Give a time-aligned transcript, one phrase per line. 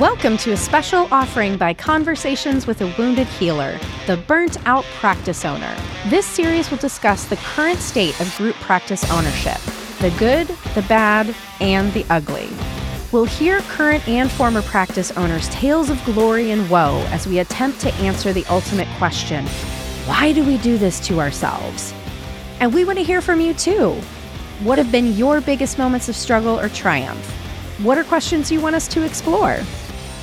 [0.00, 5.44] Welcome to a special offering by Conversations with a Wounded Healer, the Burnt Out Practice
[5.44, 5.76] Owner.
[6.08, 9.58] This series will discuss the current state of group practice ownership
[9.98, 12.48] the good, the bad, and the ugly.
[13.12, 17.78] We'll hear current and former practice owners' tales of glory and woe as we attempt
[17.80, 19.46] to answer the ultimate question
[20.06, 21.92] why do we do this to ourselves?
[22.58, 23.90] And we want to hear from you too.
[24.60, 27.36] What have been your biggest moments of struggle or triumph?
[27.82, 29.60] What are questions you want us to explore?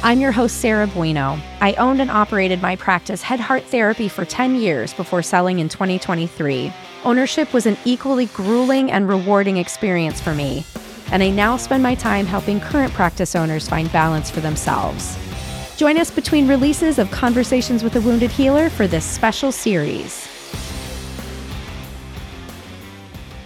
[0.03, 1.39] I'm your host, Sarah Bueno.
[1.59, 5.69] I owned and operated my practice, Head Heart Therapy, for 10 years before selling in
[5.69, 6.71] 2023.
[7.03, 10.63] Ownership was an equally grueling and rewarding experience for me,
[11.11, 15.17] and I now spend my time helping current practice owners find balance for themselves.
[15.77, 20.27] Join us between releases of Conversations with a Wounded Healer for this special series.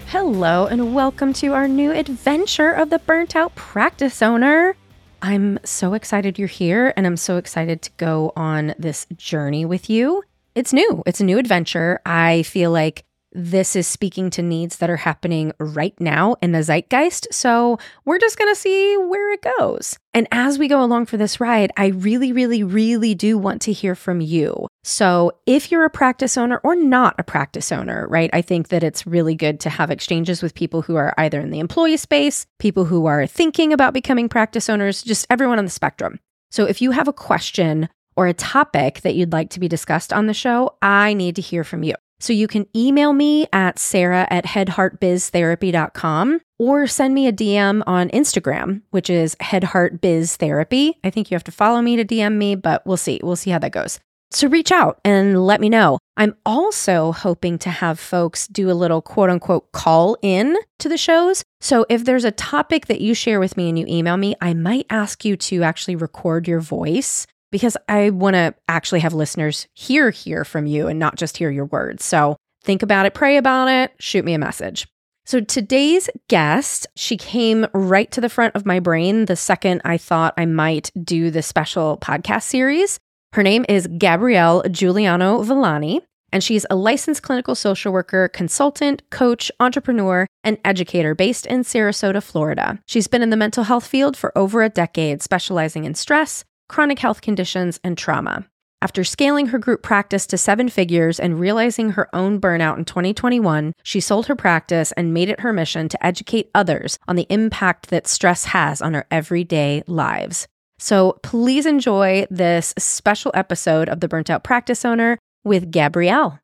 [0.07, 4.75] Hello, and welcome to our new adventure of the Burnt Out Practice Owner.
[5.21, 9.89] I'm so excited you're here, and I'm so excited to go on this journey with
[9.89, 10.23] you.
[10.55, 11.99] It's new, it's a new adventure.
[12.05, 16.63] I feel like this is speaking to needs that are happening right now in the
[16.63, 17.27] zeitgeist.
[17.31, 19.97] So we're just going to see where it goes.
[20.13, 23.71] And as we go along for this ride, I really, really, really do want to
[23.71, 24.67] hear from you.
[24.83, 28.83] So if you're a practice owner or not a practice owner, right, I think that
[28.83, 32.47] it's really good to have exchanges with people who are either in the employee space,
[32.57, 36.19] people who are thinking about becoming practice owners, just everyone on the spectrum.
[36.49, 40.11] So if you have a question or a topic that you'd like to be discussed
[40.11, 41.93] on the show, I need to hear from you.
[42.19, 48.09] So you can email me at sarah at headheartbiztherapy.com or send me a DM on
[48.09, 50.93] Instagram, which is headheartbiztherapy.
[51.03, 53.19] I think you have to follow me to DM me, but we'll see.
[53.23, 53.99] We'll see how that goes.
[54.33, 55.97] So reach out and let me know.
[56.15, 60.97] I'm also hoping to have folks do a little quote unquote call in to the
[60.97, 61.43] shows.
[61.59, 64.53] So if there's a topic that you share with me and you email me, I
[64.53, 69.67] might ask you to actually record your voice because I want to actually have listeners
[69.73, 72.05] hear hear from you and not just hear your words.
[72.05, 74.87] So think about it, pray about it, shoot me a message.
[75.25, 79.97] So today's guest, she came right to the front of my brain the second I
[79.97, 82.99] thought I might do the special podcast series.
[83.33, 86.01] Her name is Gabrielle Juliano Villani,
[86.33, 92.21] and she's a licensed clinical social worker, consultant, coach, entrepreneur, and educator based in Sarasota,
[92.21, 92.79] Florida.
[92.87, 96.99] She's been in the mental health field for over a decade, specializing in stress, chronic
[96.99, 98.47] health conditions, and trauma.
[98.81, 103.71] After scaling her group practice to seven figures and realizing her own burnout in 2021,
[103.81, 107.91] she sold her practice and made it her mission to educate others on the impact
[107.91, 110.49] that stress has on our everyday lives.
[110.81, 116.39] So please enjoy this special episode of The Burnt Out Practice Owner with Gabrielle.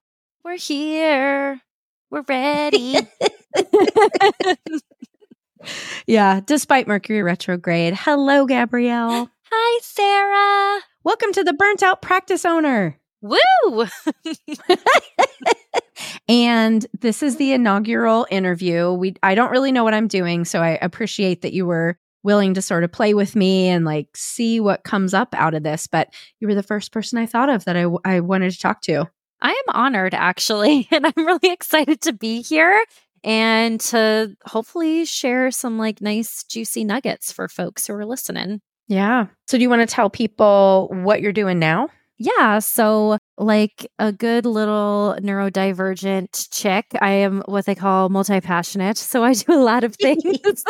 [0.45, 1.59] We're here.
[2.11, 2.97] We're ready.
[6.05, 7.95] yeah, despite Mercury retrograde.
[7.95, 9.27] Hello, Gabrielle.
[9.51, 10.83] Hi, Sarah.
[11.03, 12.99] Welcome to the Burnt Out Practice Owner.
[13.21, 13.87] Woo!
[16.29, 18.93] and this is the inaugural interview.
[18.93, 21.97] We I don't really know what I'm doing, so I appreciate that you were
[22.27, 25.63] willing to sort of play with me and like see what comes up out of
[25.63, 28.59] this, but you were the first person I thought of that I I wanted to
[28.59, 29.09] talk to.
[29.41, 32.83] I am honored actually, and I'm really excited to be here
[33.23, 38.59] and to hopefully share some like nice juicy nuggets for folks who are listening.
[38.89, 39.27] Yeah.
[39.47, 41.87] So, do you want to tell people what you're doing now?
[42.17, 42.59] Yeah.
[42.59, 48.97] So, like a good little neurodivergent chick, I am what they call multi passionate.
[48.97, 50.23] So, I do a lot of things.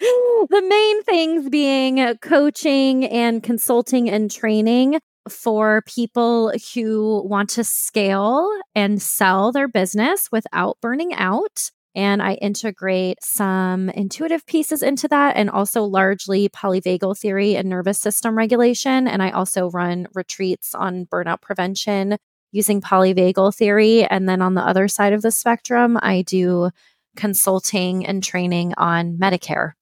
[0.00, 4.98] the main things being coaching and consulting and training
[5.28, 11.70] for people who want to scale and sell their business without burning out.
[11.94, 17.98] And I integrate some intuitive pieces into that and also largely polyvagal theory and nervous
[17.98, 19.06] system regulation.
[19.06, 22.16] And I also run retreats on burnout prevention
[22.50, 24.04] using polyvagal theory.
[24.04, 26.70] And then on the other side of the spectrum, I do
[27.16, 29.72] consulting and training on Medicare.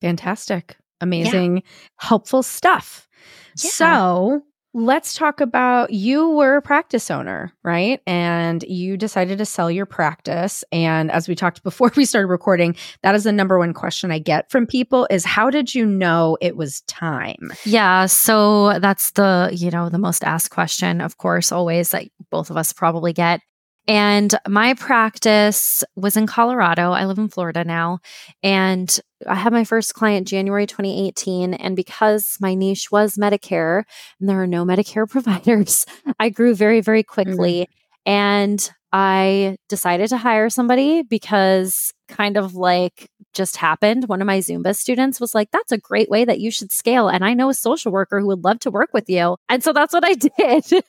[0.00, 0.76] Fantastic.
[1.00, 1.62] Amazing, yeah.
[1.96, 3.08] helpful stuff.
[3.56, 3.70] Yeah.
[3.70, 4.42] So,
[4.74, 8.00] Let's talk about you were a practice owner, right?
[8.06, 10.62] And you decided to sell your practice.
[10.70, 14.18] And as we talked before we started recording, that is the number one question I
[14.18, 17.50] get from people is how did you know it was time?
[17.64, 22.50] Yeah, so that's the, you know, the most asked question, of course, always that both
[22.50, 23.40] of us probably get.
[23.88, 26.92] And my practice was in Colorado.
[26.92, 28.00] I live in Florida now.
[28.42, 31.54] And I had my first client January 2018.
[31.54, 33.84] And because my niche was Medicare
[34.20, 35.86] and there are no Medicare providers,
[36.18, 37.62] I grew very, very quickly.
[37.62, 38.10] Mm-hmm.
[38.10, 44.08] And I decided to hire somebody because kind of like just happened.
[44.08, 47.08] One of my Zumba students was like, That's a great way that you should scale.
[47.08, 49.36] And I know a social worker who would love to work with you.
[49.48, 50.84] And so that's what I did.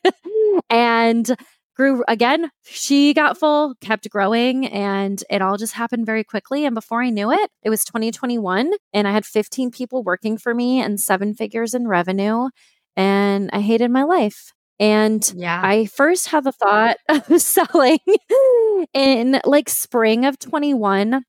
[0.69, 1.35] and
[1.79, 2.51] grew again.
[2.65, 6.65] She got full, kept growing, and it all just happened very quickly.
[6.65, 10.53] And before I knew it, it was 2021, and I had 15 people working for
[10.53, 12.49] me and seven figures in revenue.
[12.97, 14.51] And I hated my life.
[14.77, 15.61] And yeah.
[15.63, 17.99] I first had the thought of selling
[18.93, 21.23] in like spring of 21.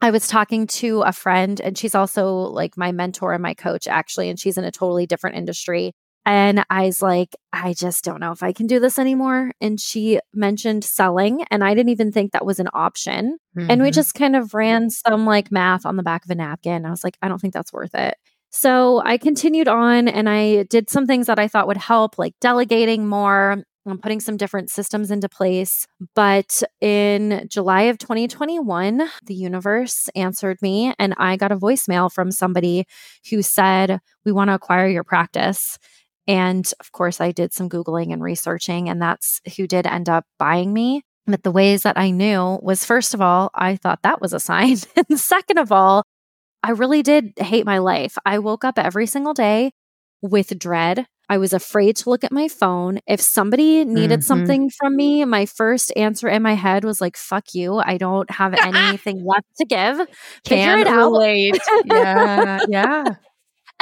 [0.00, 3.86] I was talking to a friend, and she's also like my mentor and my coach,
[3.86, 5.92] actually, and she's in a totally different industry.
[6.26, 9.52] And I was like, I just don't know if I can do this anymore.
[9.60, 13.38] And she mentioned selling, and I didn't even think that was an option.
[13.56, 13.70] Mm-hmm.
[13.70, 13.94] And we mm-hmm.
[13.94, 16.86] just kind of ran some like math on the back of a napkin.
[16.86, 18.16] I was like, I don't think that's worth it.
[18.50, 22.34] So I continued on and I did some things that I thought would help, like
[22.40, 23.64] delegating more.
[23.84, 25.86] I'm putting some different systems into place.
[26.14, 32.30] But in July of 2021, the universe answered me, and I got a voicemail from
[32.30, 32.86] somebody
[33.28, 35.76] who said, We want to acquire your practice.
[36.26, 40.24] And of course, I did some Googling and researching, and that's who did end up
[40.38, 41.02] buying me.
[41.26, 44.40] But the ways that I knew was first of all, I thought that was a
[44.40, 44.76] sign.
[45.08, 46.04] and second of all,
[46.62, 48.16] I really did hate my life.
[48.24, 49.72] I woke up every single day
[50.22, 51.06] with dread.
[51.28, 53.00] I was afraid to look at my phone.
[53.06, 54.26] If somebody needed mm-hmm.
[54.26, 57.78] something from me, my first answer in my head was like, fuck you.
[57.78, 59.98] I don't have anything left to give.
[60.46, 61.12] Figure it out.
[61.86, 62.60] yeah.
[62.68, 63.04] Yeah.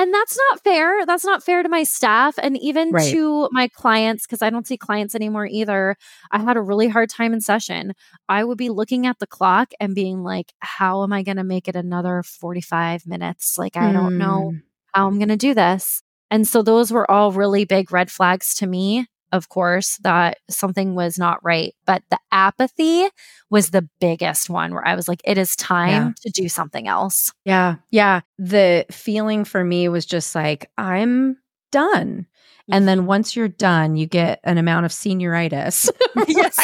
[0.03, 1.07] And that's not fair.
[1.07, 3.09] That's not fair to my staff and even right.
[3.13, 5.97] to my clients because I don't see clients anymore either.
[6.33, 7.93] I had a really hard time in session.
[8.29, 11.45] I would be looking at the clock and being like, how am I going to
[11.45, 13.57] make it another 45 minutes?
[13.57, 13.93] Like, I mm.
[13.93, 14.57] don't know hmm.
[14.93, 16.03] how I'm going to do this.
[16.33, 20.95] And so those were all really big red flags to me of course, that something
[20.95, 21.75] was not right.
[21.87, 23.09] But the apathy
[23.51, 26.13] was the biggest one where I was like, it is time yeah.
[26.23, 27.33] to do something else.
[27.45, 27.77] Yeah.
[27.91, 28.21] Yeah.
[28.39, 31.39] The feeling for me was just like, I'm
[31.71, 32.27] done.
[32.71, 35.91] And then once you're done, you get an amount of senioritis.
[36.29, 36.57] yes,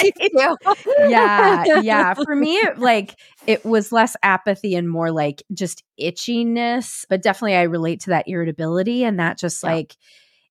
[1.09, 2.15] yeah, yeah.
[2.15, 7.05] For me, it, like it was less apathy and more like just itchiness.
[7.09, 9.73] But definitely, I relate to that irritability and that just yeah.
[9.73, 9.97] like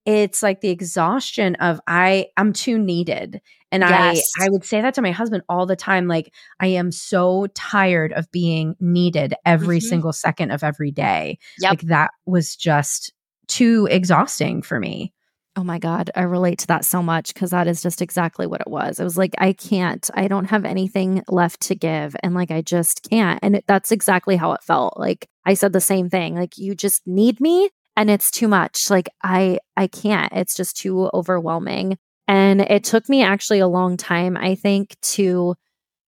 [0.08, 3.42] it's like the exhaustion of I I'm too needed.
[3.72, 4.24] And yes.
[4.40, 7.48] I I would say that to my husband all the time like I am so
[7.54, 9.88] tired of being needed every mm-hmm.
[9.90, 11.38] single second of every day.
[11.60, 11.70] Yep.
[11.70, 13.14] Like that was just
[13.48, 15.14] too exhausting for me.
[15.58, 18.62] Oh my God, I relate to that so much because that is just exactly what
[18.62, 19.00] it was.
[19.00, 22.16] It was like, I can't, I don't have anything left to give.
[22.22, 23.40] And like, I just can't.
[23.42, 25.00] And it, that's exactly how it felt.
[25.00, 26.36] Like, I said the same thing.
[26.36, 28.90] Like, you just need me and it's too much.
[28.90, 30.32] Like I I can't.
[30.32, 31.98] It's just too overwhelming.
[32.30, 35.56] And it took me actually a long time, I think, to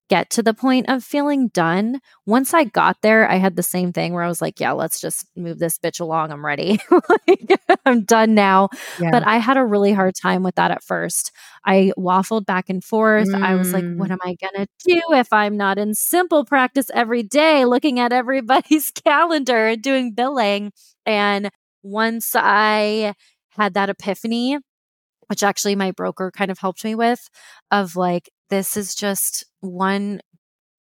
[0.09, 1.99] get to the point of feeling done.
[2.25, 4.99] Once I got there, I had the same thing where I was like, yeah, let's
[4.99, 6.31] just move this bitch along.
[6.31, 6.79] I'm ready.
[7.27, 8.69] like, I'm done now.
[8.99, 9.11] Yeah.
[9.11, 11.31] But I had a really hard time with that at first.
[11.63, 13.29] I waffled back and forth.
[13.29, 13.43] Mm.
[13.43, 14.13] I was like, what mm.
[14.13, 18.91] am I going to do if I'm not in SimplePractice every day, looking at everybody's
[19.05, 20.71] calendar and doing billing?
[21.05, 21.49] And
[21.83, 23.13] once I
[23.51, 24.57] had that epiphany,
[25.27, 27.19] which actually my broker kind of helped me with,
[27.71, 30.21] of like, this is just one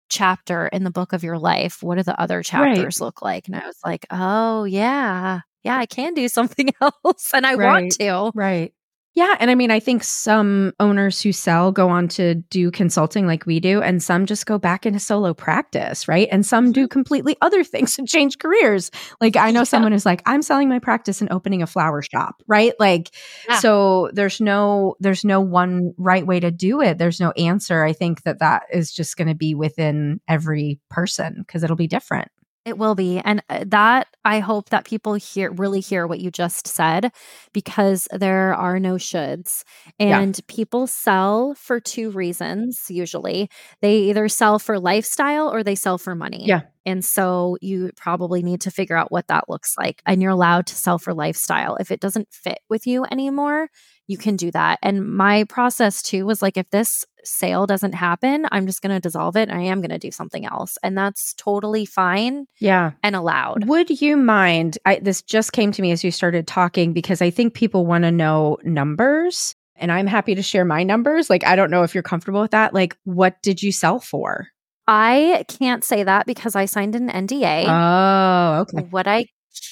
[0.10, 1.80] chapter in the book of your life.
[1.82, 3.06] What do the other chapters right.
[3.06, 3.48] look like?
[3.48, 7.82] And I was like, oh, yeah, yeah, I can do something else and I right.
[7.82, 8.32] want to.
[8.34, 8.74] Right.
[9.18, 9.36] Yeah.
[9.40, 13.48] And I mean, I think some owners who sell go on to do consulting like
[13.48, 16.28] we do, and some just go back into solo practice, right?
[16.32, 16.90] And some do mm-hmm.
[16.90, 18.92] completely other things and change careers.
[19.20, 19.64] Like I know yeah.
[19.64, 22.74] someone who's like, I'm selling my practice and opening a flower shop, right?
[22.80, 23.10] Like,
[23.50, 23.58] yeah.
[23.58, 27.00] so there's no, there's no one right way to do it.
[27.00, 27.84] There's no answer.
[27.84, 31.88] I think that that is just going to be within every person because it'll be
[31.88, 32.30] different.
[32.68, 33.20] It will be.
[33.20, 37.14] And uh, that I hope that people hear really hear what you just said
[37.54, 39.64] because there are no shoulds.
[40.00, 40.44] And yeah.
[40.54, 43.50] people sell for two reasons usually.
[43.82, 46.46] They either sell for lifestyle or they sell for money.
[46.46, 46.64] Yeah.
[46.88, 50.02] And so you probably need to figure out what that looks like.
[50.06, 51.76] And you're allowed to sell for lifestyle.
[51.76, 53.68] If it doesn't fit with you anymore,
[54.08, 54.80] you can do that.
[54.82, 59.02] And my process too was like, if this sale doesn't happen, I'm just going to
[59.02, 59.50] dissolve it.
[59.50, 60.78] I am going to do something else.
[60.82, 62.46] And that's totally fine.
[62.60, 62.92] Yeah.
[63.04, 63.66] And allowed.
[63.68, 64.78] Would you mind?
[64.86, 68.06] I, this just came to me as you started talking because I think people want
[68.06, 69.56] to know numbers.
[69.76, 71.30] And I'm happy to share my numbers.
[71.30, 72.74] Like, I don't know if you're comfortable with that.
[72.74, 74.48] Like, what did you sell for?
[74.88, 77.66] I can't say that because I signed an NDA.
[77.68, 78.88] Oh, okay.
[78.90, 79.26] What I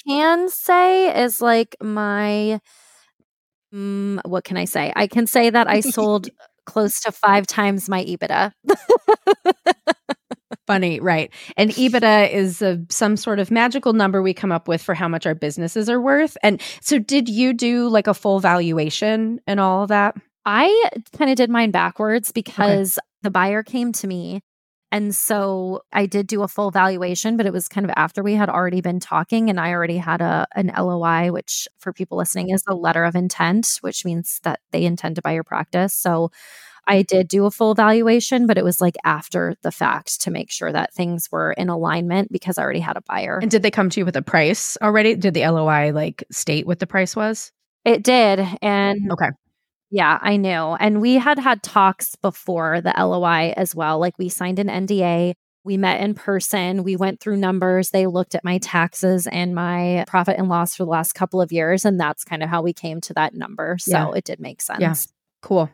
[0.07, 2.59] can say is like my
[3.75, 4.93] Mm, what can I say?
[4.95, 6.29] I can say that I sold
[6.65, 8.51] close to five times my EBITDA.
[10.67, 11.31] Funny, right?
[11.57, 15.07] And EBITDA is a, some sort of magical number we come up with for how
[15.07, 16.37] much our businesses are worth.
[16.41, 20.15] And so, did you do like a full valuation and all of that?
[20.45, 23.05] I kind of did mine backwards because okay.
[23.23, 24.41] the buyer came to me.
[24.95, 28.33] And so I did do a full valuation, but it was kind of after we
[28.33, 32.51] had already been talking and I already had a an LOI, which for people listening
[32.51, 35.93] is a letter of intent, which means that they intend to buy your practice.
[35.93, 36.31] So
[36.87, 40.49] I did do a full valuation, but it was like after the fact to make
[40.49, 43.39] sure that things were in alignment because I already had a buyer.
[43.41, 45.15] And did they come to you with a price already?
[45.15, 47.51] Did the LOI like state what the price was?
[47.83, 48.47] It did.
[48.61, 49.27] And okay.
[49.95, 50.75] Yeah, I knew.
[50.77, 53.97] And we had had talks before the LOI as well.
[53.97, 55.35] Like we signed an NDA.
[55.63, 56.83] We met in person.
[56.83, 57.91] We went through numbers.
[57.91, 61.53] They looked at my taxes and my profit and loss for the last couple of
[61.53, 61.85] years.
[61.85, 63.77] And that's kind of how we came to that number.
[63.79, 64.11] So yeah.
[64.17, 64.81] it did make sense.
[64.81, 64.95] Yeah.
[65.41, 65.69] Cool.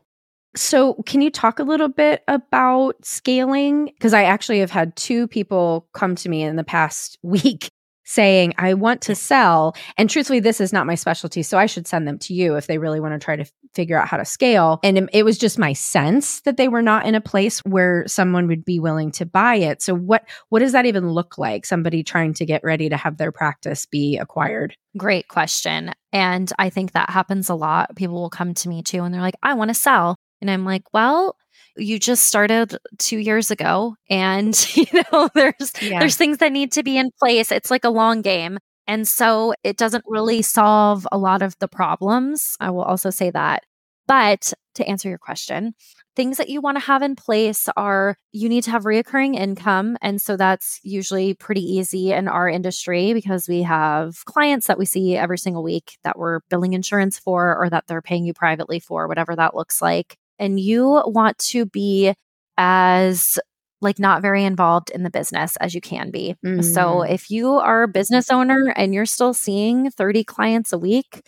[0.55, 3.85] So, can you talk a little bit about scaling?
[3.85, 7.71] Because I actually have had two people come to me in the past week
[8.12, 9.75] saying, I want to sell.
[9.98, 11.44] And truthfully, this is not my specialty.
[11.44, 13.98] So I should send them to you if they really want to try to figure
[13.98, 14.80] out how to scale.
[14.84, 18.48] And it was just my sense that they were not in a place where someone
[18.48, 19.82] would be willing to buy it.
[19.82, 21.65] So what what does that even look like?
[21.65, 24.75] Somebody trying to get ready to have their practice be acquired?
[24.98, 25.94] Great question.
[26.12, 27.96] And I think that happens a lot.
[27.96, 30.18] People will come to me too and they're like, I want to sell.
[30.41, 31.38] And I'm like, well,
[31.77, 35.99] you just started two years ago and you know there's yeah.
[35.99, 37.51] there's things that need to be in place.
[37.51, 41.67] It's like a long game and so it doesn't really solve a lot of the
[41.67, 43.63] problems i will also say that.
[44.07, 45.73] But to answer your question
[46.15, 49.97] things that you want to have in place are you need to have reoccurring income
[50.01, 54.85] and so that's usually pretty easy in our industry because we have clients that we
[54.85, 58.79] see every single week that we're billing insurance for or that they're paying you privately
[58.79, 62.13] for whatever that looks like and you want to be
[62.57, 63.39] as
[63.79, 66.36] like not very involved in the business as you can be.
[66.45, 66.63] Mm.
[66.63, 71.21] So if you are a business owner and you're still seeing 30 clients a week,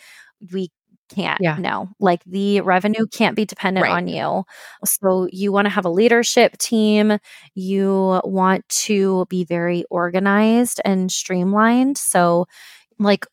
[0.51, 0.69] we
[1.09, 1.57] can't yeah.
[1.59, 3.91] no like the revenue can't be dependent right.
[3.91, 4.43] on you
[4.83, 7.19] so you want to have a leadership team
[7.53, 12.45] you want to be very organized and streamlined so
[12.99, 13.25] like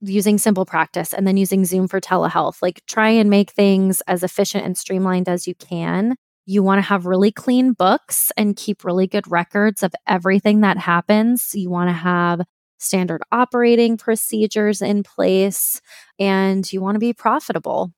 [0.00, 2.62] using SimplePractice and then using Zoom for telehealth.
[2.62, 6.16] Like try and make things as efficient and streamlined as you can.
[6.46, 10.78] You want to have really clean books and keep really good records of everything that
[10.78, 11.50] happens.
[11.54, 12.40] You want to have
[12.78, 15.80] standard operating procedures in place
[16.18, 17.92] and you want to be profitable.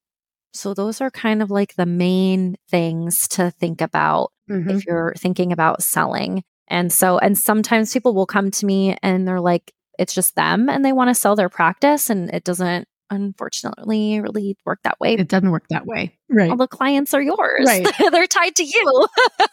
[0.53, 4.69] So, those are kind of like the main things to think about mm-hmm.
[4.69, 6.43] if you're thinking about selling.
[6.69, 10.69] And so, and sometimes people will come to me and they're like, it's just them
[10.69, 15.15] and they want to sell their practice and it doesn't unfortunately really work that way.
[15.15, 16.19] It doesn't work that way.
[16.29, 16.51] Right.
[16.51, 17.67] All the clients are yours.
[17.67, 17.87] Right.
[18.11, 19.07] They're tied to you.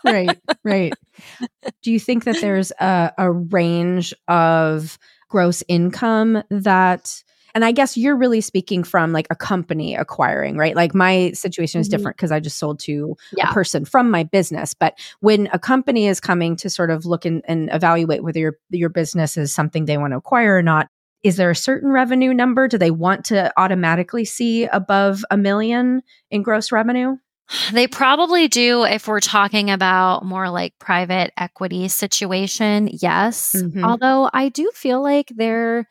[0.04, 0.40] right.
[0.64, 0.94] Right.
[1.84, 4.98] Do you think that there's a, a range of
[5.30, 7.22] gross income that
[7.54, 10.76] and I guess you're really speaking from like a company acquiring, right?
[10.76, 11.98] Like my situation is mm-hmm.
[11.98, 13.50] different because I just sold to yeah.
[13.50, 14.74] a person from my business.
[14.74, 18.58] But when a company is coming to sort of look and, and evaluate whether your
[18.70, 20.88] your business is something they want to acquire or not,
[21.24, 22.68] is there a certain revenue number?
[22.68, 26.02] Do they want to automatically see above a million
[26.32, 27.18] in gross revenue?
[27.74, 32.90] They probably do if we're talking about more like private equity situation.
[33.02, 33.56] Yes.
[33.56, 33.84] Mm-hmm.
[33.84, 35.88] Although I do feel like they're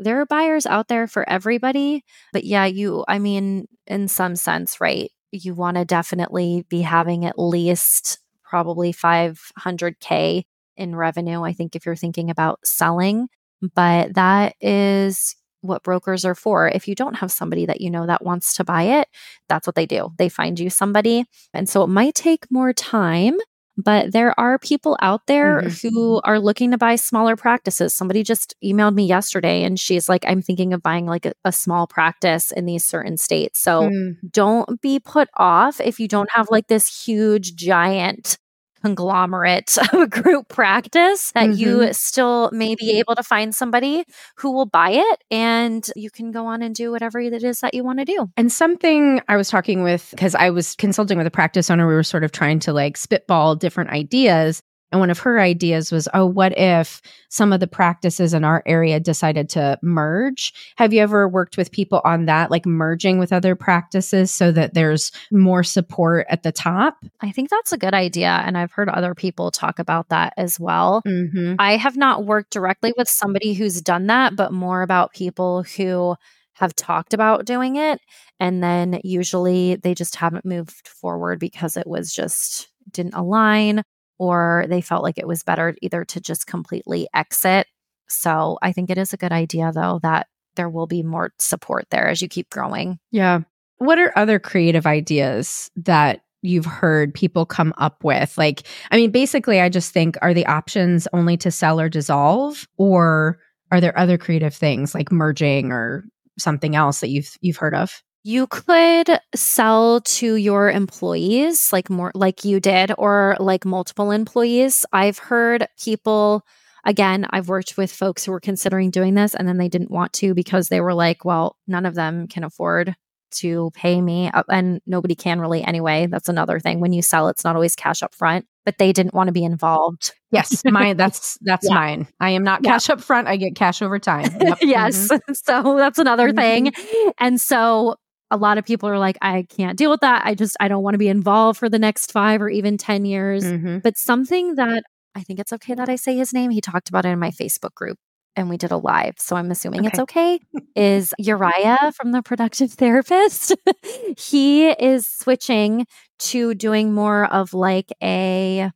[0.00, 2.04] there are buyers out there for everybody.
[2.32, 5.10] But yeah, you, I mean, in some sense, right?
[5.30, 10.42] You want to definitely be having at least probably 500K
[10.76, 11.42] in revenue.
[11.42, 13.28] I think if you're thinking about selling,
[13.74, 16.68] but that is what brokers are for.
[16.68, 19.08] If you don't have somebody that you know that wants to buy it,
[19.48, 20.10] that's what they do.
[20.16, 21.26] They find you somebody.
[21.52, 23.36] And so it might take more time
[23.84, 25.88] but there are people out there mm-hmm.
[25.88, 27.94] who are looking to buy smaller practices.
[27.94, 31.52] Somebody just emailed me yesterday and she's like, I'm thinking of buying like a, a
[31.52, 33.62] small practice in these certain states.
[33.62, 34.16] So mm.
[34.30, 38.38] don't be put off if you don't have like this huge, giant
[38.82, 41.58] conglomerate of a group practice that mm-hmm.
[41.58, 44.04] you still may be able to find somebody
[44.36, 47.74] who will buy it and you can go on and do whatever it is that
[47.74, 48.30] you want to do.
[48.36, 51.94] And something I was talking with, because I was consulting with a practice owner, we
[51.94, 54.62] were sort of trying to like spitball different ideas.
[54.92, 58.62] And one of her ideas was, oh, what if some of the practices in our
[58.66, 60.52] area decided to merge?
[60.76, 64.74] Have you ever worked with people on that, like merging with other practices so that
[64.74, 66.96] there's more support at the top?
[67.20, 68.42] I think that's a good idea.
[68.44, 71.02] And I've heard other people talk about that as well.
[71.06, 71.54] Mm-hmm.
[71.58, 76.16] I have not worked directly with somebody who's done that, but more about people who
[76.54, 78.00] have talked about doing it.
[78.38, 83.82] And then usually they just haven't moved forward because it was just didn't align
[84.20, 87.66] or they felt like it was better either to just completely exit.
[88.06, 91.86] So I think it is a good idea, though, that there will be more support
[91.90, 92.98] there as you keep growing.
[93.10, 93.40] Yeah.
[93.78, 98.36] What are other creative ideas that you've heard people come up with?
[98.36, 102.68] Like, I mean, basically, I just think are the options only to sell or dissolve,
[102.76, 103.38] or
[103.72, 106.04] are there other creative things like merging or
[106.38, 108.02] something else that you've you've heard of?
[108.22, 114.84] You could sell to your employees like more like you did or like multiple employees.
[114.92, 116.44] I've heard people
[116.84, 120.12] again, I've worked with folks who were considering doing this and then they didn't want
[120.14, 122.94] to because they were like, well, none of them can afford
[123.32, 126.06] to pay me uh, and nobody can really anyway.
[126.06, 129.14] That's another thing when you sell it's not always cash up front, but they didn't
[129.14, 130.12] want to be involved.
[130.30, 131.74] Yes, mine that's that's yeah.
[131.74, 132.08] mine.
[132.18, 134.30] I am not cash up front, I get cash over time.
[134.40, 134.58] Yep.
[134.62, 135.08] yes.
[135.08, 135.32] Mm-hmm.
[135.34, 136.70] So that's another mm-hmm.
[136.70, 137.12] thing.
[137.18, 137.96] And so
[138.30, 140.22] a lot of people are like, I can't deal with that.
[140.24, 143.04] I just, I don't want to be involved for the next five or even 10
[143.04, 143.44] years.
[143.44, 143.78] Mm-hmm.
[143.78, 144.84] But something that
[145.14, 147.30] I think it's okay that I say his name, he talked about it in my
[147.30, 147.98] Facebook group
[148.36, 149.14] and we did a live.
[149.18, 149.88] So I'm assuming okay.
[149.88, 150.40] it's okay.
[150.76, 153.54] is Uriah from the productive therapist.
[154.18, 155.86] he is switching
[156.20, 158.70] to doing more of like a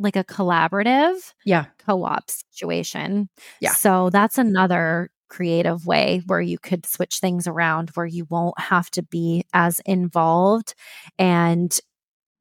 [0.00, 3.28] like a collaborative yeah co-op situation.
[3.60, 3.72] Yeah.
[3.72, 8.90] So that's another creative way where you could switch things around where you won't have
[8.90, 10.74] to be as involved
[11.18, 11.78] and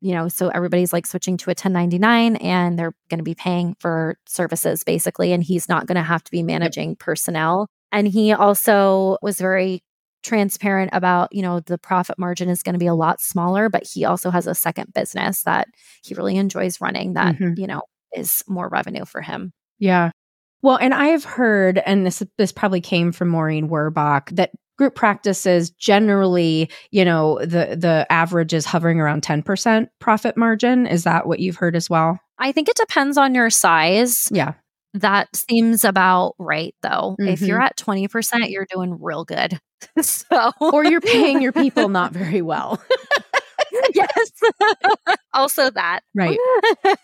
[0.02, 3.76] you know so everybody's like switching to a 1099 and they're going to be paying
[3.80, 7.00] for services basically and he's not going to have to be managing yep.
[7.00, 9.82] personnel and he also was very
[10.24, 13.84] transparent about you know the profit margin is going to be a lot smaller but
[13.92, 15.68] he also has a second business that
[16.04, 17.54] he really enjoys running that mm-hmm.
[17.58, 17.82] you know
[18.16, 20.12] is more revenue for him yeah
[20.62, 25.72] well, and I've heard, and this this probably came from Maureen Werrbach, that group practices
[25.72, 30.88] generally, you know, the the average is hovering around 10% profit margin.
[30.88, 32.20] Is that what you've heard as well?
[32.40, 34.28] I think it depends on your size.
[34.32, 34.54] Yeah.
[34.94, 37.16] That seems about right though.
[37.20, 37.28] Mm-hmm.
[37.28, 39.60] If you're at 20%, you're doing real good.
[40.02, 42.82] so or you're paying your people not very well.
[43.94, 44.32] yes.
[45.34, 46.02] also that.
[46.16, 46.38] Right.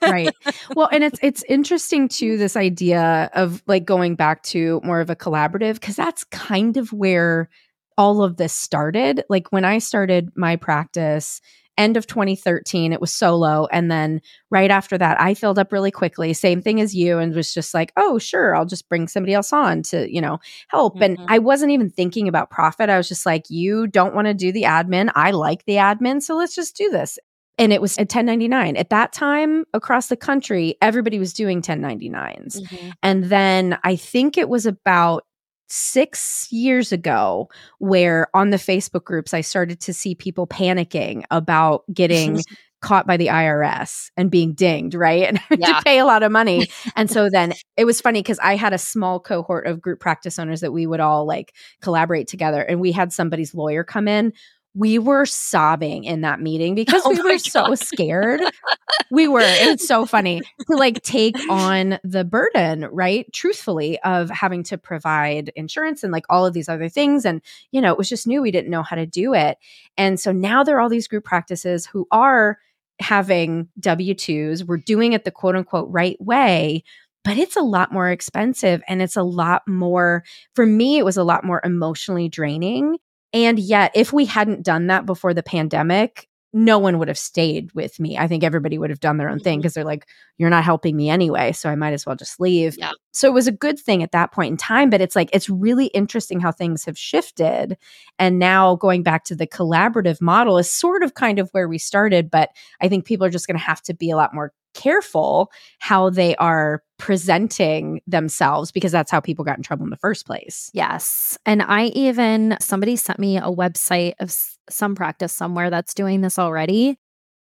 [0.02, 0.34] Right.
[0.76, 5.10] Well, and it's it's interesting too this idea of like going back to more of
[5.10, 7.50] a collaborative cuz that's kind of where
[7.98, 9.24] all of this started.
[9.30, 11.42] Like when I started my practice,
[11.78, 15.92] end of 2013 it was solo and then right after that i filled up really
[15.92, 16.34] quickly.
[16.34, 19.52] Same thing as you and was just like oh sure i'll just bring somebody else
[19.52, 20.96] on to you know help.
[20.96, 21.04] Mm-hmm.
[21.04, 22.90] and i wasn't even thinking about profit.
[22.90, 25.12] I was just like you don't want to do the admin.
[25.16, 27.18] I like the admin so let's just do this.
[27.60, 32.60] And it was a 1099 at that time across the country everybody was doing 1099s
[32.60, 32.90] mm-hmm.
[33.04, 35.24] and then i think it was about
[35.68, 37.50] six years ago
[37.80, 42.42] where on the Facebook groups, I started to see people panicking about getting
[42.84, 45.24] caught by the IRS and being dinged, right?
[45.50, 45.78] And yeah.
[45.78, 46.68] to pay a lot of money.
[46.96, 50.38] and so then it was funny because I had a small cohort of group practice
[50.38, 52.62] owners that we would all like collaborate together.
[52.62, 54.34] And we had somebody's lawyer come in
[54.76, 57.42] we were sobbing in that meeting because oh we were God.
[57.42, 58.42] so scared.
[59.12, 59.42] we were.
[59.44, 63.32] It's so funny to like take on the burden, right?
[63.34, 67.26] Truthfully, of having to provide insurance and like all of these other things.
[67.26, 68.42] And, you know, it was just new.
[68.42, 69.58] We didn't know how to do it.
[69.98, 72.58] And so now there are all these group practices who are
[73.00, 74.66] having W 2s.
[74.66, 76.84] We're doing it the quote unquote right way
[77.24, 80.24] but it's a lot more expensive and it's a lot more
[80.56, 82.98] for me it was a lot more emotionally draining
[83.34, 87.72] and yet, if we hadn't done that before the pandemic, no one would have stayed
[87.74, 88.16] with me.
[88.16, 89.80] I think everybody would have done their own thing because mm-hmm.
[89.80, 91.52] they're like, you're not helping me anyway.
[91.52, 92.78] So I might as well just leave.
[92.78, 92.92] Yeah.
[93.12, 94.92] So it was a good thing at that point in time.
[94.92, 97.76] But it's like, it's really interesting how things have shifted.
[98.20, 101.80] And now going back to the collaborative model is sort of kind of where we
[101.80, 102.30] started.
[102.30, 105.52] But I think people are just going to have to be a lot more careful
[105.80, 110.26] how they are presenting themselves because that's how people got in trouble in the first
[110.26, 110.72] place.
[110.74, 111.38] Yes.
[111.46, 114.36] And I even, somebody sent me a website of
[114.70, 116.98] some practice somewhere that's doing this already.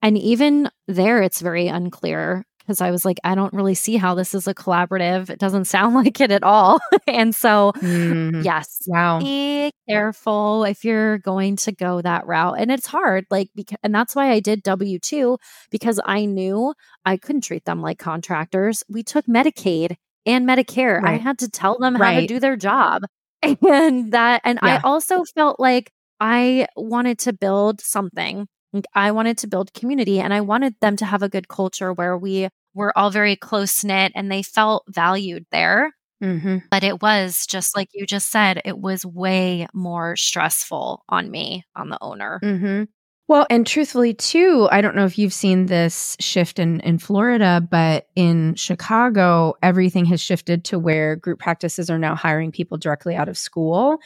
[0.02, 4.14] And even there, it's very unclear because I was like, I don't really see how
[4.14, 5.30] this is a collaborative.
[5.30, 6.80] It doesn't sound like it at all.
[7.08, 9.20] and so, mm, yes, wow.
[9.20, 12.60] be careful if you're going to go that route.
[12.60, 15.38] And it's hard, like, because, and that's why I did W 2
[15.72, 16.74] because I knew
[17.06, 18.84] I couldn't treat them like contractors.
[18.90, 21.02] We took Medicaid and Medicare.
[21.02, 21.14] Right.
[21.14, 23.04] I had to tell them how to do their job.
[23.44, 24.82] And that, and yeah.
[24.84, 28.48] I also felt like I wanted to build something
[28.94, 32.18] I wanted to build community and I wanted them to have a good culture where
[32.18, 35.94] we were all very close knit and they felt valued there.
[36.24, 36.58] Mm-hmm.
[36.72, 41.64] But it was just like you just said, it was way more stressful on me,
[41.76, 42.40] on the owner.
[42.44, 42.84] Mm-hmm.
[43.30, 47.62] Well, and truthfully, too, I don't know if you've seen this shift in, in Florida,
[47.70, 53.18] but in Chicago, everything has shifted to where group practices are now hiring people directly
[53.18, 53.98] out of school.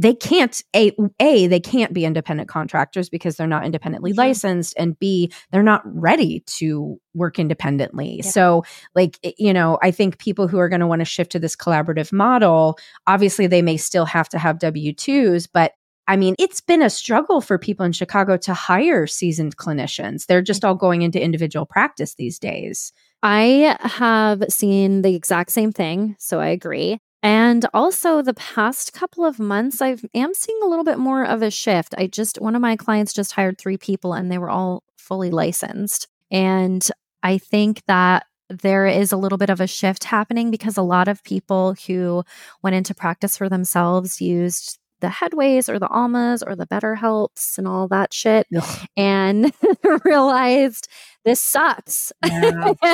[0.00, 4.22] They can't a a they can't be independent contractors because they're not independently Yeah.
[4.22, 8.20] licensed, and b they're not ready to work independently.
[8.24, 8.30] Yeah.
[8.30, 11.38] So, like you know, I think people who are going to want to shift to
[11.38, 15.72] this collaborative model, obviously, they may still have to have W twos, but
[16.08, 20.26] I mean, it's been a struggle for people in Chicago to hire seasoned clinicians.
[20.26, 22.92] They're just all going into individual practice these days.
[23.22, 26.98] I have seen the exact same thing, so I agree.
[27.22, 31.42] And also the past couple of months I am seeing a little bit more of
[31.42, 31.94] a shift.
[31.98, 35.30] I just one of my clients just hired 3 people and they were all fully
[35.30, 36.08] licensed.
[36.30, 36.82] And
[37.22, 41.08] I think that there is a little bit of a shift happening because a lot
[41.08, 42.24] of people who
[42.62, 47.66] went into practice for themselves used the headways or the almas or the BetterHelps and
[47.66, 48.86] all that shit Ugh.
[48.96, 49.52] and
[50.04, 50.88] realized
[51.24, 52.72] this sucks Yeah.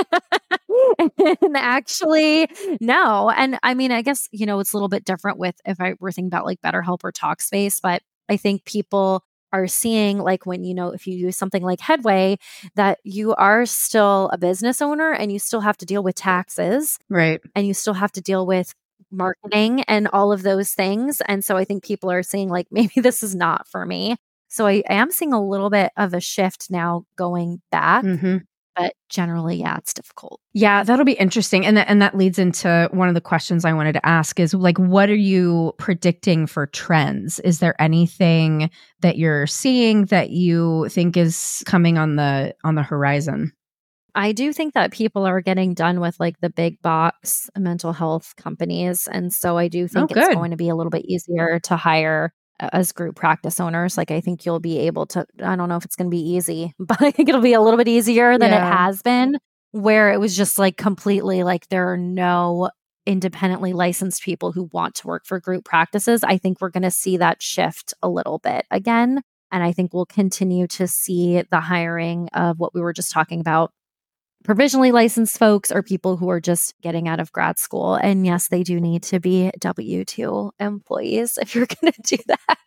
[1.09, 2.49] and actually
[2.81, 5.81] no and i mean i guess you know it's a little bit different with if
[5.81, 10.45] i were thinking about like BetterHelp or Talkspace but i think people are seeing like
[10.45, 12.37] when you know if you use something like headway
[12.75, 16.99] that you are still a business owner and you still have to deal with taxes
[17.09, 17.41] right.
[17.55, 18.75] and you still have to deal with
[19.11, 23.01] marketing and all of those things and so i think people are seeing like maybe
[23.01, 24.17] this is not for me
[24.49, 28.39] so i, I am seeing a little bit of a shift now going back hmm
[28.75, 32.89] but generally yeah it's difficult Yeah, that'll be interesting, and that and that leads into
[32.93, 36.67] one of the questions I wanted to ask is like, what are you predicting for
[36.67, 37.39] trends?
[37.41, 42.83] Is there anything that you're seeing that you think is coming on the on the
[42.83, 43.53] horizon?
[44.17, 48.35] I do think that people are getting done with like the big box mental health
[48.37, 49.07] companies.
[49.07, 52.33] And so I do think it's going to be a little bit easier to hire
[52.59, 53.99] uh, as group practice owners.
[53.99, 56.31] Like I think you'll be able to, I don't know if it's going to be
[56.31, 58.67] easy, but I think it'll be a little bit easier than Yeah.
[58.67, 59.37] it has been,
[59.73, 62.71] where it was just like completely like there are no
[63.05, 66.25] independently licensed people who want to work for group practices.
[66.25, 69.21] I think we're going to see that shift a little bit again.
[69.53, 73.41] And I think we'll continue to see the hiring of what we were just talking
[73.41, 73.71] about
[74.47, 77.97] provisionally licensed folks or people who are just getting out of grad school.
[77.97, 82.17] And yes, they do need to be W 2 employees if you're going to do
[82.29, 82.59] that.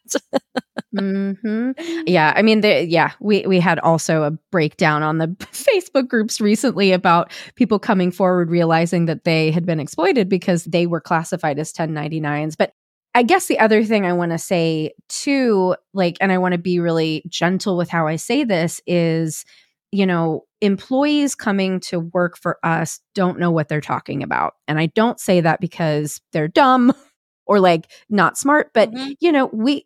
[0.98, 1.72] hmm
[2.06, 6.42] Yeah, I mean, the, yeah, we we had also a breakdown on the Facebook groups
[6.42, 11.60] recently about people coming forward realizing that they had been exploited because they were classified
[11.60, 12.58] as 1099s.
[12.58, 12.74] But
[13.16, 16.60] I guess the other thing I want to say too, like, and I want to
[16.60, 19.46] be really gentle with how I say this is,
[19.92, 24.54] you know, employees coming to work for us don't know what they're talking about.
[24.68, 26.94] And I don't say that because they're dumb
[27.48, 29.16] or like not smart, but Mhm.
[29.20, 29.86] you know, we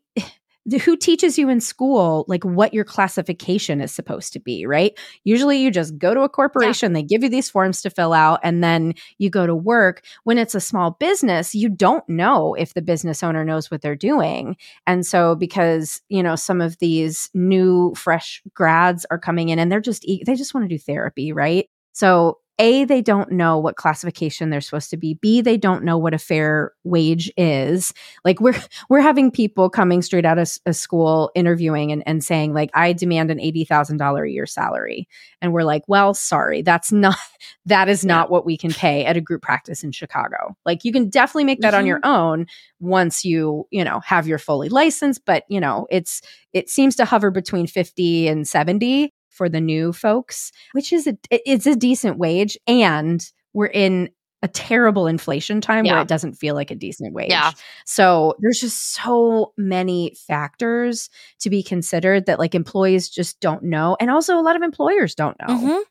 [0.84, 4.98] who teaches you in school like what your classification is supposed to be, right?
[5.24, 8.40] Usually you just go to a corporation, they give you these forms to fill out
[8.44, 10.04] and then you go to work.
[10.24, 13.96] When it's a small business, you don't know if the business owner knows what they're
[13.96, 14.56] doing.
[14.88, 19.72] And so because, you know, some of these new fresh grads are coming in and
[19.72, 21.70] they're just e- they just want to do therapy, right?
[21.92, 25.16] So a, they don't know what classification they're supposed to be.
[25.16, 27.94] B, they don't know what a fair wage is.
[28.24, 32.54] Like we're we're having people coming straight out of a school interviewing and, and saying
[32.54, 35.08] like I demand an eighty thousand dollar a year salary,
[35.42, 37.18] and we're like, well, sorry, that's not
[37.66, 40.56] that is not what we can pay at a group practice in Chicago.
[40.66, 42.12] Like you can definitely make that on your mm-hmm.
[42.12, 42.46] own
[42.80, 47.06] once you you know have your fully licensed, but you know it's it seems to
[47.06, 52.18] hover between fifty and seventy for the new folks, which is a it's a decent
[52.18, 54.10] wage, and we're in
[54.42, 57.30] a terrible inflation time where it doesn't feel like a decent wage.
[57.30, 57.52] Yeah.
[57.86, 63.96] So there's just so many factors to be considered that like employees just don't know.
[64.02, 65.48] And also a lot of employers don't know.
[65.48, 65.82] Mhm.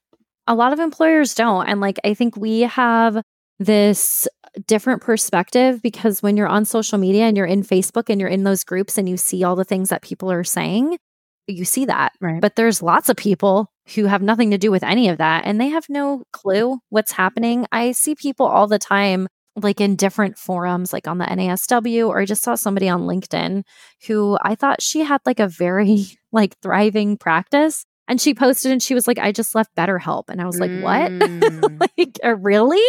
[0.49, 1.67] A lot of employers don't.
[1.67, 3.23] And like, I think we have
[3.59, 4.29] this
[4.67, 8.45] different perspective because when you're on social media and you're in Facebook and you're in
[8.45, 10.99] those groups and you see all the things that people are saying,
[11.47, 12.13] you see that.
[12.21, 12.41] Right.
[12.41, 15.61] But there's lots of people who have nothing to do with any of that and
[15.61, 17.67] they have no clue what's happening.
[17.73, 22.21] I see people all the time like in different forums like on the NASW or
[22.21, 23.65] I just saw somebody on LinkedIn
[24.07, 28.83] who I thought she had like a very like thriving practice and she posted and
[28.83, 31.11] she was like I just left BetterHelp and I was like what?
[31.23, 31.81] Mm.
[31.99, 32.83] like uh, really?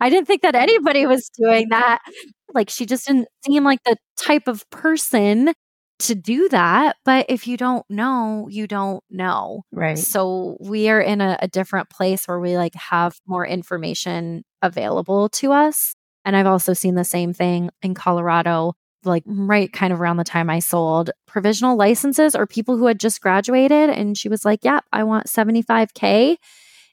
[0.00, 2.00] I didn't think that anybody was doing that.
[2.54, 5.52] Like she just didn't seem like the type of person
[6.00, 6.96] to do that.
[7.04, 9.62] But if you don't know, you don't know.
[9.72, 9.98] right.
[9.98, 15.28] So we are in a, a different place where we like have more information available
[15.30, 15.94] to us.
[16.24, 20.24] And I've also seen the same thing in Colorado, like right kind of around the
[20.24, 23.90] time I sold provisional licenses or people who had just graduated.
[23.90, 26.36] And she was like, Yeah, I want 75K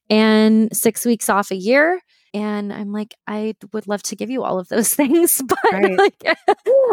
[0.09, 1.99] and six weeks off a year.
[2.33, 5.97] And I'm like, I would love to give you all of those things, but right.
[5.97, 6.37] like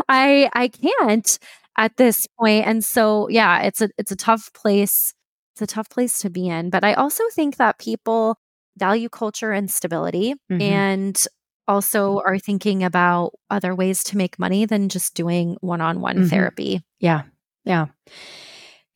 [0.09, 1.38] I I can't
[1.77, 2.67] at this point.
[2.67, 5.13] And so yeah, it's a it's a tough place.
[5.53, 6.71] It's a tough place to be in.
[6.71, 8.39] But I also think that people
[8.77, 10.61] value culture and stability mm-hmm.
[10.61, 11.23] and
[11.69, 16.27] also are thinking about other ways to make money than just doing one-on-one mm-hmm.
[16.27, 16.83] therapy.
[16.99, 17.23] Yeah.
[17.65, 17.87] Yeah.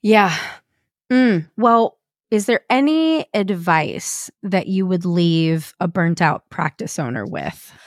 [0.03, 0.37] Yeah.
[1.11, 1.49] Mm.
[1.57, 1.97] Well,
[2.31, 7.73] is there any advice that you would leave a burnt out practice owner with?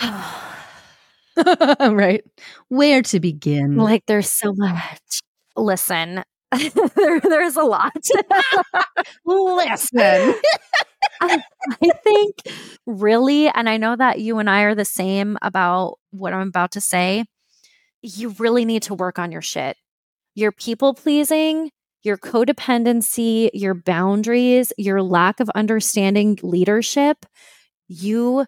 [1.80, 2.24] right.
[2.68, 3.76] Where to begin?
[3.76, 5.20] Like there's so much.
[5.56, 6.22] Listen,
[6.96, 7.96] there, there's a lot.
[9.24, 10.34] Listen.
[11.20, 11.42] I,
[11.82, 12.36] I think
[12.86, 16.72] really, and I know that you and I are the same about what I'm about
[16.72, 17.24] to say.
[18.02, 19.76] You really need to work on your shit.
[20.34, 21.70] Your people pleasing,
[22.02, 27.24] your codependency, your boundaries, your lack of understanding leadership.
[27.88, 28.46] You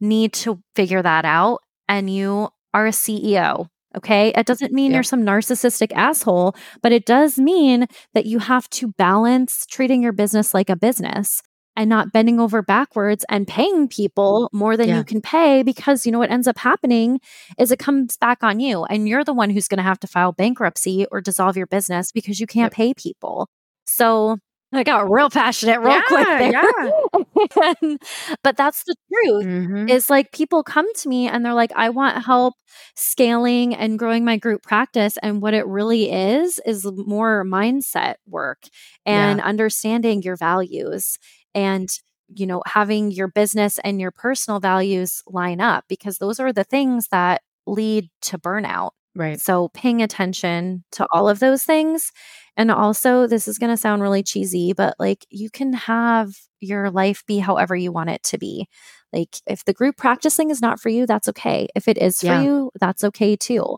[0.00, 1.60] need to figure that out.
[1.88, 3.68] And you are a CEO.
[3.96, 4.32] Okay.
[4.36, 8.88] It doesn't mean you're some narcissistic asshole, but it does mean that you have to
[8.92, 11.42] balance treating your business like a business
[11.74, 14.98] and not bending over backwards and paying people more than yeah.
[14.98, 17.20] you can pay because you know what ends up happening
[17.56, 20.08] is it comes back on you and you're the one who's going to have to
[20.08, 22.76] file bankruptcy or dissolve your business because you can't yep.
[22.76, 23.48] pay people.
[23.84, 24.38] So
[24.72, 26.52] I got real passionate real yeah, quick there.
[26.52, 27.74] Yeah.
[27.80, 28.02] and,
[28.42, 29.46] but that's the truth.
[29.46, 29.88] Mm-hmm.
[29.88, 32.54] Is like people come to me and they're like, I want help
[32.94, 35.16] scaling and growing my group practice.
[35.22, 38.64] And what it really is, is more mindset work
[39.06, 39.44] and yeah.
[39.44, 41.18] understanding your values
[41.54, 41.88] and
[42.34, 46.64] you know having your business and your personal values line up because those are the
[46.64, 52.12] things that lead to burnout right so paying attention to all of those things
[52.58, 56.90] and also this is going to sound really cheesy but like you can have your
[56.90, 58.68] life be however you want it to be
[59.12, 62.26] like if the group practicing is not for you that's okay if it is for
[62.26, 62.42] yeah.
[62.42, 63.76] you that's okay too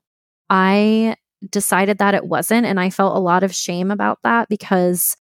[0.48, 1.14] i
[1.48, 5.16] decided that it wasn't and i felt a lot of shame about that because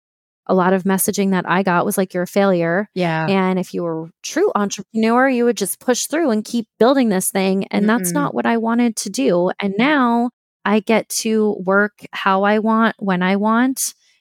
[0.48, 2.88] a lot of messaging that I got was like, you're a failure.
[2.94, 3.26] Yeah.
[3.26, 7.10] And if you were a true entrepreneur, you would just push through and keep building
[7.10, 7.66] this thing.
[7.66, 9.50] And mm that's not what I wanted to do.
[9.60, 10.30] And now
[10.64, 13.80] I get to work how I want, when I want,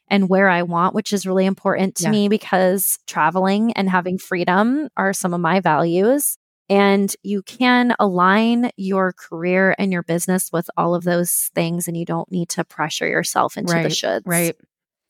[0.10, 2.12] and where I want, which is really important to yeah.
[2.12, 6.38] me because traveling and having freedom are some of my values.
[6.70, 11.96] And you can align your career and your business with all of those things, and
[11.96, 14.24] you don't need to pressure yourself into right, the shoulds.
[14.26, 14.56] Right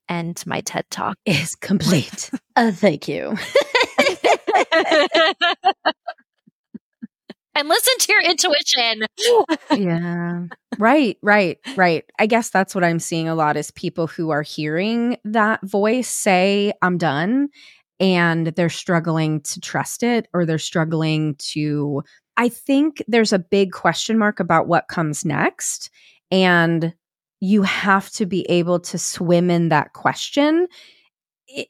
[0.10, 2.30] and my TED talk is complete.
[2.56, 3.30] uh, thank you.
[7.56, 9.06] and listen to your intuition.
[9.84, 10.46] yeah.
[10.80, 12.06] Right, right, right.
[12.20, 16.08] I guess that's what I'm seeing a lot is people who are hearing that voice
[16.10, 17.50] say, I'm done.
[18.00, 22.04] And they're struggling to trust it or they're struggling to.
[22.38, 25.90] I think there's a big question mark about what comes next.
[26.30, 26.94] And
[27.40, 30.68] you have to be able to swim in that question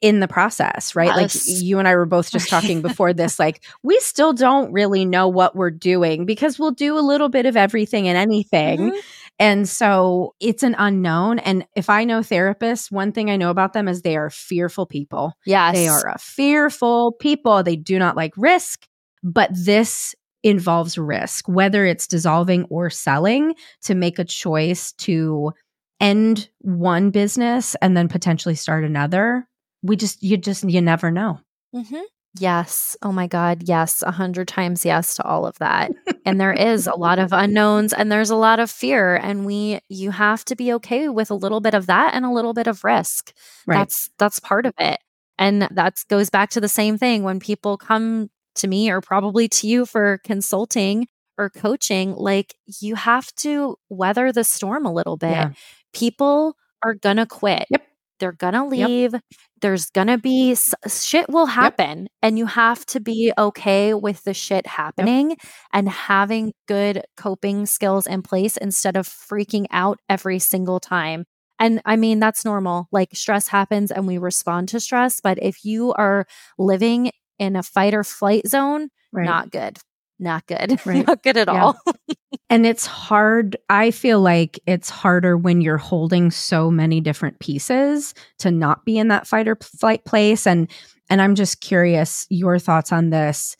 [0.02, 1.14] in the process, right?
[1.16, 1.48] Yes.
[1.48, 5.04] Like you and I were both just talking before this, like we still don't really
[5.04, 8.78] know what we're doing because we'll do a little bit of everything and anything.
[8.78, 8.98] Mm-hmm.
[9.38, 11.38] And so it's an unknown.
[11.38, 14.86] And if I know therapists, one thing I know about them is they are fearful
[14.86, 15.34] people.
[15.46, 15.76] Yes.
[15.76, 17.62] They are a fearful people.
[17.62, 18.86] They do not like risk.
[19.22, 25.52] But this involves risk, whether it's dissolving or selling, to make a choice to
[26.00, 29.47] end one business and then potentially start another.
[29.82, 31.40] We just, you just, you never know.
[31.74, 32.02] Mm-hmm.
[32.38, 32.96] Yes.
[33.02, 33.64] Oh my God.
[33.66, 34.02] Yes.
[34.02, 35.90] A hundred times yes to all of that.
[36.24, 39.16] and there is a lot of unknowns and there's a lot of fear.
[39.16, 42.30] And we, you have to be okay with a little bit of that and a
[42.30, 43.32] little bit of risk.
[43.66, 43.78] Right.
[43.78, 45.00] That's, that's part of it.
[45.38, 49.48] And that goes back to the same thing when people come to me or probably
[49.48, 51.06] to you for consulting
[51.38, 55.30] or coaching, like you have to weather the storm a little bit.
[55.30, 55.50] Yeah.
[55.92, 57.66] People are to quit.
[57.70, 57.87] Yep.
[58.18, 59.12] They're going to leave.
[59.12, 59.22] Yep.
[59.60, 62.02] There's going to be shit will happen.
[62.02, 62.10] Yep.
[62.22, 65.38] And you have to be okay with the shit happening yep.
[65.72, 71.24] and having good coping skills in place instead of freaking out every single time.
[71.58, 72.88] And I mean, that's normal.
[72.92, 75.20] Like stress happens and we respond to stress.
[75.20, 76.26] But if you are
[76.56, 79.24] living in a fight or flight zone, right.
[79.24, 79.78] not good.
[80.18, 80.80] Not good.
[80.86, 81.06] Right.
[81.06, 81.62] not good at yeah.
[81.62, 81.80] all.
[82.50, 83.56] and it's hard.
[83.68, 88.98] I feel like it's harder when you're holding so many different pieces to not be
[88.98, 90.46] in that fight or flight place.
[90.46, 90.70] And
[91.10, 93.56] and I'm just curious your thoughts on this.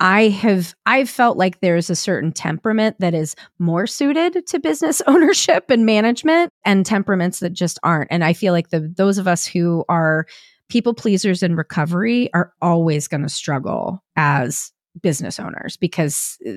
[0.00, 5.02] I have I've felt like there's a certain temperament that is more suited to business
[5.06, 8.10] ownership and management and temperaments that just aren't.
[8.10, 10.26] And I feel like the those of us who are
[10.70, 16.50] people pleasers in recovery are always going to struggle as business owners because uh,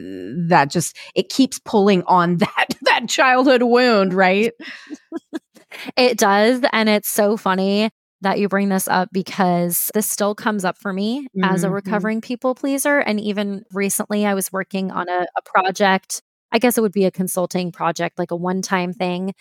[0.48, 4.54] that just it keeps pulling on that that childhood wound, right?
[5.98, 7.89] it does and it's so funny
[8.24, 11.43] that you bring this up because this still comes up for me mm-hmm.
[11.43, 11.76] as a mm-hmm.
[11.76, 13.00] recovering people pleaser.
[13.00, 16.22] And even recently, I was working on a, a project.
[16.52, 19.34] I guess it would be a consulting project, like a one time thing.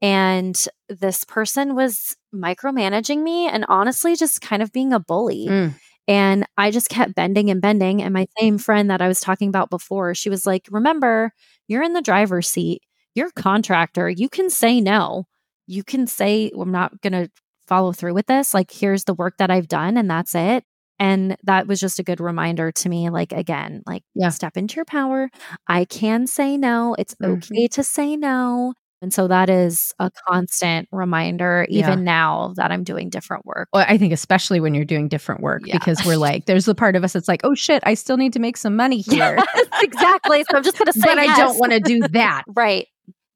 [0.00, 0.56] And
[0.88, 5.46] this person was micromanaging me and honestly just kind of being a bully.
[5.48, 5.74] Mm.
[6.10, 8.02] And I just kept bending and bending.
[8.02, 11.32] And my same friend that I was talking about before, she was like, Remember,
[11.68, 12.82] you're in the driver's seat.
[13.14, 14.10] You're a contractor.
[14.10, 15.26] You can say no.
[15.68, 17.30] You can say, I'm not going to
[17.68, 18.52] follow through with this.
[18.52, 20.64] Like, here's the work that I've done, and that's it.
[20.98, 23.08] And that was just a good reminder to me.
[23.08, 24.30] Like, again, like, yeah.
[24.30, 25.30] step into your power.
[25.68, 26.96] I can say no.
[26.98, 27.34] It's mm-hmm.
[27.34, 28.74] okay to say no.
[29.02, 30.14] And so that is a mm.
[30.26, 32.04] constant reminder, even yeah.
[32.04, 33.68] now that I'm doing different work.
[33.72, 35.78] Well, I think especially when you're doing different work, yeah.
[35.78, 38.32] because we're like, there's the part of us that's like, oh shit, I still need
[38.34, 39.38] to make some money here.
[39.54, 40.44] Yes, exactly.
[40.50, 41.38] So I'm just going to say, but yes.
[41.38, 42.44] I don't want to do that.
[42.54, 42.86] right.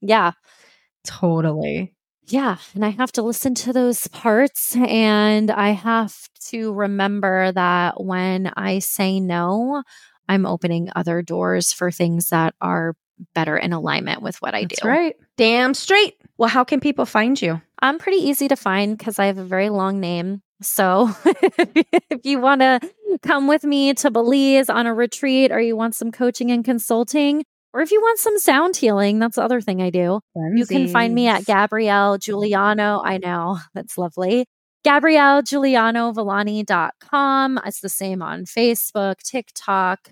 [0.01, 0.33] Yeah.
[1.05, 1.95] Totally.
[2.27, 2.57] Yeah.
[2.75, 4.77] And I have to listen to those parts.
[4.77, 6.17] And I have
[6.49, 9.83] to remember that when I say no,
[10.29, 12.97] I'm opening other doors for things that are
[13.35, 14.89] better in alignment with what I That's do.
[14.89, 15.17] Right.
[15.37, 16.15] Damn straight.
[16.39, 17.61] Well, how can people find you?
[17.81, 20.41] I'm pretty easy to find because I have a very long name.
[20.63, 22.81] So if you want to
[23.23, 27.45] come with me to Belize on a retreat or you want some coaching and consulting,
[27.73, 30.21] or if you want some sound healing, that's the other thing I do.
[30.37, 30.59] Funsies.
[30.59, 33.03] You can find me at Gabrielle Juliano.
[33.05, 34.47] I know, that's lovely.
[34.87, 37.61] GabrielleJulianoVillani.com.
[37.65, 40.11] It's the same on Facebook, TikTok,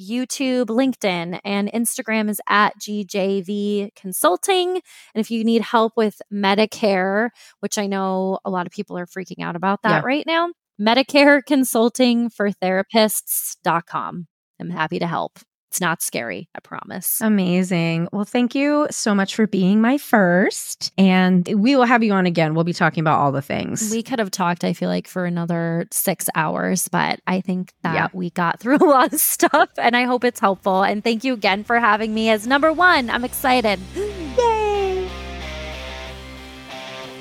[0.00, 4.70] YouTube, LinkedIn, and Instagram is at GJV Consulting.
[4.70, 7.30] And if you need help with Medicare,
[7.60, 10.06] which I know a lot of people are freaking out about that yeah.
[10.06, 14.26] right now, Medicare Consulting for Therapists.com.
[14.60, 15.38] I'm happy to help.
[15.76, 17.20] It's not scary, I promise.
[17.20, 18.08] Amazing.
[18.10, 20.90] Well, thank you so much for being my first.
[20.96, 22.54] And we will have you on again.
[22.54, 23.90] We'll be talking about all the things.
[23.90, 27.94] We could have talked, I feel like, for another six hours, but I think that
[27.94, 28.08] yeah.
[28.14, 30.82] we got through a lot of stuff and I hope it's helpful.
[30.82, 33.10] And thank you again for having me as number one.
[33.10, 33.78] I'm excited.
[33.94, 35.06] Yay!